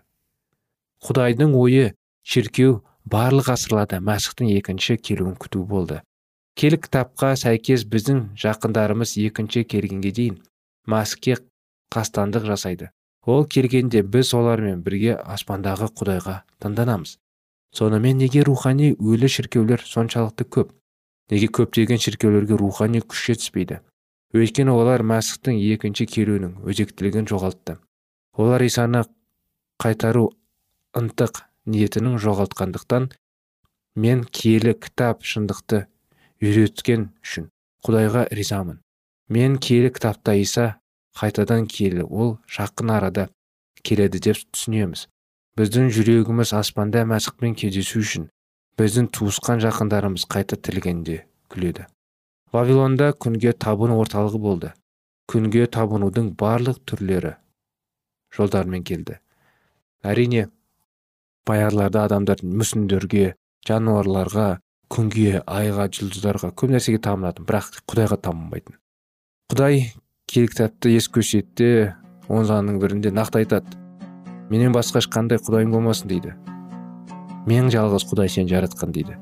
Құдайдың 1.04 1.56
ойы 1.58 1.94
шіркеу 2.24 2.82
барлық 3.06 3.52
ғасырларда 3.52 4.00
мәсіхтің 4.04 4.52
екінші 4.58 4.98
келуін 4.98 5.36
күту 5.40 5.64
болды. 5.68 6.02
Кел 6.58 6.78
кітапқа 6.82 7.36
сәйкес 7.38 7.86
біздің 7.86 8.24
жақындарымыз 8.40 9.18
екінші 9.22 9.64
келгенге 9.70 10.12
дейін 10.12 10.40
мәсіхке 10.90 11.38
қастандық 11.94 12.48
жасайды. 12.48 12.90
Ол 13.28 13.46
келгенде 13.46 14.02
біз 14.04 14.34
олармен 14.34 14.82
бірге 14.84 15.18
аспандағы 15.20 15.92
құдайға 16.00 16.42
таңданамыз. 16.64 17.18
Сонымен 17.76 18.18
неге 18.24 18.44
рухани 18.48 18.94
өлі 18.96 19.28
шіркеулер 19.28 19.84
соншалықты 19.84 20.48
көп? 20.48 20.72
Неге 21.32 21.50
көптеген 21.52 22.00
шіркеулерге 22.02 22.58
рухани 22.60 23.02
күш 23.04 23.26
жетіспейді? 23.32 23.82
Өйткені 24.36 24.74
олар 24.76 25.04
мәсіхтің 25.08 25.60
екінші 25.74 26.08
келуінің 26.12 26.58
өзектілігін 26.68 27.28
жоғалтты. 27.32 27.78
Олар 28.38 28.63
исаны 28.63 29.04
қайтару 29.82 30.30
ынтық 30.98 31.44
ниетінің 31.68 32.18
жоғалтқандықтан 32.24 33.10
мен 33.98 34.24
киелі 34.24 34.76
кітап 34.78 35.24
шындықты 35.24 35.86
үйреткен 36.44 37.10
үшін 37.24 37.50
құдайға 37.88 38.28
ризамын. 38.36 38.82
Мен 39.30 39.58
киелі 39.58 39.92
кітапта 39.96 40.36
иса 40.38 40.68
қайтадан 41.18 41.68
келі 41.72 42.06
ол 42.06 42.38
жақын 42.52 42.94
арада 42.94 43.28
келеді 43.84 44.22
деп 44.30 44.44
түсінеміз. 44.54 45.08
Біздің 45.58 45.90
жүрегіміз 45.96 46.54
аспанда 46.54 47.04
мәсіхпен 47.10 47.56
кездесу 47.58 48.04
үшін 48.04 48.28
біздің 48.78 49.10
туысқан 49.13 49.62
жақындарымыз 49.63 50.28
қайта 50.30 50.58
тірілгенде 50.62 51.24
күледі. 51.50 51.88
Вавилонда 52.54 53.12
күнге 53.18 53.54
табыну 53.54 53.98
орталығы 54.02 54.40
болды. 54.40 54.74
Күнге 55.28 55.66
табынудың 55.68 56.32
барлық 56.40 56.80
түрлері 56.88 57.34
жолдармен 58.38 58.86
келді. 58.88 59.18
Әрине 60.06 60.48
баяғыларда 61.48 62.06
адамдар 62.08 62.44
мүсіндерге 62.44 63.34
жануарларға 63.68 64.48
күнге 64.94 65.42
айға 65.44 65.90
жұлдыздарға 65.98 66.54
көп 66.56 66.76
нәрсеге 66.76 67.02
табынатын 67.04 67.48
бірақ 67.48 67.82
құдайға 67.90 68.20
табынбайтын. 68.24 68.78
Құдай 69.52 69.90
киелі 70.28 70.52
кітапты 70.54 70.94
ес 70.96 71.10
көшетте 71.12 71.96
он 72.28 72.48
заңның 72.48 72.80
бірінде 72.84 73.12
нақты 73.16 73.44
айтады. 73.44 73.76
Менен 74.52 74.76
басқа 74.76 75.02
ешқандай 75.04 75.42
құдайың 75.44 75.74
болмасын 75.76 76.12
дейді. 76.12 76.36
Мен 77.48 77.72
жалғыз 77.74 78.06
құдай 78.12 78.30
сені 78.32 78.52
жаратқан 78.52 78.92
дейді. 78.96 79.16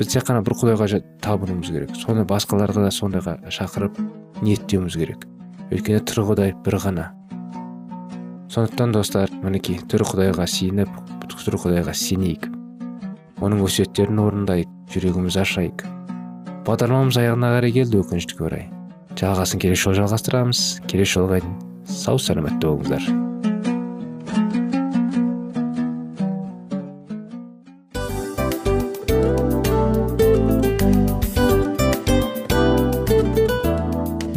Біз 0.00 0.10
тек 0.10 0.26
қана 0.26 0.42
бір 0.42 0.56
құдайға 0.58 1.02
табынуымыз 1.22 1.70
керек. 1.70 1.94
Соны 2.00 2.24
басқаларға 2.28 2.86
да 2.86 2.90
сондайға 2.94 3.36
шақырып 3.52 4.00
ниеттеуіміз 4.42 4.96
керек. 4.96 5.26
Өйткені 5.70 6.02
тірі 6.02 6.26
құдай 6.30 6.54
бір 6.64 6.78
ғана. 6.82 7.10
Сондықтан 8.50 8.96
достар 8.96 9.30
мінекей 9.44 9.78
тірі 9.86 10.08
құдайға 10.10 10.48
сиініп 10.50 10.90
тірі 11.44 11.60
құдайға 11.62 11.94
сенейік. 11.96 12.48
Оның 13.40 13.62
өсиеттерін 13.64 14.20
орындайық 14.22 14.92
жүрегімізді 14.92 15.40
ашайық. 15.44 15.86
Бағдарламамыз 16.66 17.18
аяғына 17.22 17.54
қарай 17.56 17.74
келді 17.78 18.02
өкінішке 18.04 18.44
орай. 18.44 18.68
Жалғасын 19.16 19.62
келесі 19.62 19.88
жолы 19.88 20.02
жалғастырамыз. 20.02 20.62
Келесі 20.90 21.18
жолға 21.18 21.40
сау 21.88 22.20
саламатта 22.20 22.68
болыңыздар. 22.68 23.29